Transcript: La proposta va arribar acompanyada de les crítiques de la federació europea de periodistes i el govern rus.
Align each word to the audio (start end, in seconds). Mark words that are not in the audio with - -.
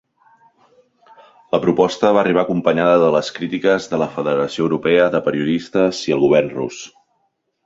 La 1.55 1.59
proposta 1.65 2.09
va 2.17 2.21
arribar 2.21 2.43
acompanyada 2.45 2.95
de 3.03 3.11
les 3.17 3.29
crítiques 3.37 3.87
de 3.93 4.01
la 4.05 4.09
federació 4.17 4.67
europea 4.69 5.07
de 5.19 5.23
periodistes 5.29 6.03
i 6.11 6.17
el 6.19 6.25
govern 6.27 6.51
rus. 6.57 6.83